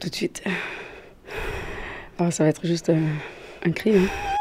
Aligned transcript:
Tout 0.00 0.08
de 0.08 0.14
suite. 0.14 0.42
Oh, 2.18 2.30
ça 2.32 2.42
va 2.42 2.50
être 2.50 2.66
juste 2.66 2.88
euh, 2.88 2.98
un 3.64 3.70
cri. 3.70 3.96
Hein. 3.96 4.31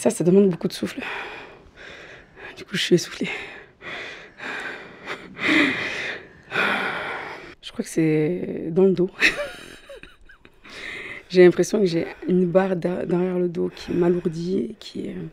Ça, 0.00 0.08
ça 0.08 0.24
demande 0.24 0.48
beaucoup 0.48 0.66
de 0.66 0.72
souffle. 0.72 1.02
Du 2.56 2.64
coup, 2.64 2.74
je 2.74 2.80
suis 2.80 2.94
essoufflée. 2.94 3.28
Je 7.60 7.70
crois 7.70 7.84
que 7.84 7.90
c'est 7.90 8.70
dans 8.70 8.84
le 8.84 8.92
dos. 8.92 9.10
j'ai 11.28 11.44
l'impression 11.44 11.80
que 11.80 11.86
j'ai 11.86 12.06
une 12.26 12.46
barre 12.46 12.76
derrière 12.76 13.38
le 13.38 13.48
dos 13.50 13.68
qui 13.68 13.92
m'alourdit 13.92 14.74
qui, 14.80 15.10
euh, 15.10 15.26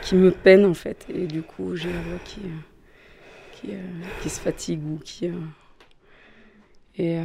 qui 0.00 0.14
me 0.14 0.30
peine 0.30 0.64
en 0.64 0.74
fait. 0.74 1.06
Et 1.14 1.26
du 1.26 1.42
coup, 1.42 1.76
j'ai 1.76 1.92
la 1.92 2.00
voix 2.00 2.18
qui, 2.24 2.40
euh, 2.40 3.52
qui, 3.52 3.74
euh, 3.74 3.82
qui, 4.22 4.30
se 4.30 4.40
fatigue 4.40 4.82
ou 4.86 4.98
qui. 5.04 5.30
et, 6.96 7.20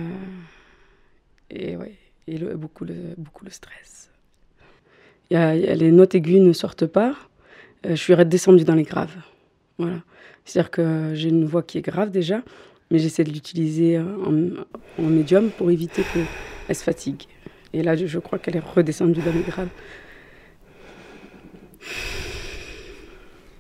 et 1.50 1.78
ouais, 1.78 1.96
et 2.28 2.38
beaucoup, 2.56 2.84
le, 2.84 3.16
beaucoup 3.18 3.46
le 3.46 3.52
stress. 3.52 4.12
Les 5.32 5.92
notes 5.92 6.16
aiguës 6.16 6.42
ne 6.42 6.54
sortent 6.54 6.88
pas. 6.88 7.16
je 7.84 7.96
suis 7.96 8.14
redescendue 8.14 8.64
dans 8.64 8.76
les 8.76 8.84
graves. 8.84 9.16
Voilà. 9.78 10.02
C'est-à-dire 10.46 10.72
que 10.72 11.12
j'ai 11.14 11.30
une 11.30 11.46
voix 11.46 11.62
qui 11.62 11.78
est 11.78 11.82
grave 11.82 12.10
déjà, 12.10 12.42
mais 12.90 12.98
j'essaie 12.98 13.24
de 13.24 13.32
l'utiliser 13.32 14.00
en, 14.00 15.04
médium 15.04 15.52
pour 15.52 15.70
éviter 15.70 16.04
qu'elle 16.14 16.76
se 16.76 16.84
fatigue. 16.84 17.24
Et 17.74 17.84
là, 17.84 17.96
je 17.96 18.20
crois 18.20 18.40
qu'elle 18.40 18.56
est 18.56 18.66
redescendue 18.66 19.22
dans 19.22 19.32
les 19.32 19.44
graves. 19.44 19.70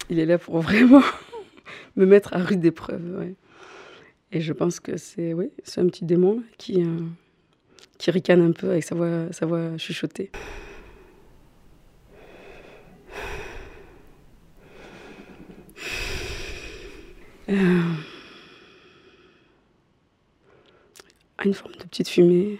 Il 0.09 0.17
est 0.17 0.26
là 0.26 0.39
pour 0.39 0.59
vraiment 0.59 1.04
me 1.95 2.06
mettre 2.06 2.33
à 2.33 2.39
rude 2.39 2.66
épreuve. 2.66 3.36
Et 4.31 4.42
je 4.42 4.54
pense 4.54 4.80
que 4.80 4.98
c'est 4.98 5.33
oui, 5.33 5.52
un 5.78 5.88
petit 5.88 6.06
démon 6.06 6.42
qui, 6.58 6.81
euh, 6.81 7.02
qui 7.98 8.10
ricane 8.10 8.42
un 8.42 8.52
peu 8.52 8.72
avec 8.72 8.83
sa 8.83 8.95
voix 8.95 9.77
chuchotée. 9.77 10.32
Euh, 17.49 17.82
une 21.43 21.54
forme 21.55 21.73
de 21.73 21.83
petite 21.83 22.08
fumée, 22.08 22.60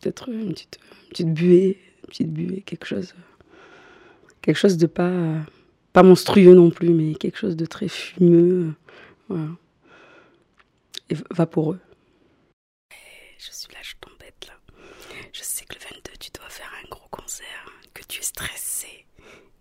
peut-être 0.00 0.28
une 0.28 0.52
petite, 0.52 0.78
petite 1.10 1.34
buée, 1.34 1.78
petite 2.06 2.32
buée, 2.32 2.62
quelque 2.62 2.86
chose, 2.86 3.14
quelque 4.40 4.56
chose 4.56 4.76
de 4.76 4.86
pas, 4.86 5.40
pas 5.92 6.04
monstrueux 6.04 6.54
non 6.54 6.70
plus, 6.70 6.90
mais 6.90 7.14
quelque 7.14 7.36
chose 7.38 7.56
de 7.56 7.66
très 7.66 7.88
fumeux, 7.88 8.74
voilà. 9.28 9.48
et 11.10 11.16
vaporeux. 11.30 11.80
Je 13.38 13.50
suis 13.50 13.72
là, 13.72 13.80
je 13.82 13.94
t'embête 14.00 14.46
là. 14.46 14.54
Je 15.32 15.42
sais 15.42 15.64
que 15.64 15.74
le 15.74 15.80
22, 15.80 16.12
tu 16.20 16.30
dois 16.30 16.48
faire 16.48 16.70
un 16.84 16.88
gros 16.88 17.08
concert, 17.10 17.72
que 17.92 18.04
tu 18.06 18.20
es 18.20 18.24
stressé. 18.24 19.04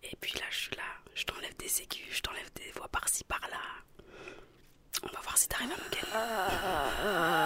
Et 0.04 0.16
puis 0.22 0.34
là, 0.34 0.46
je 0.52 0.58
suis 0.58 0.76
là, 0.76 0.84
je 1.16 1.24
t'enlève 1.24 1.56
des 1.58 1.82
aigus, 1.82 2.06
je 2.12 2.22
t'enlève 2.22 2.50
des 2.56 2.72
voix 2.76 2.90
par-ci 2.90 3.24
par-là. 3.24 3.58
time 5.50 5.72
I'm 5.72 5.80
getting. 5.92 7.37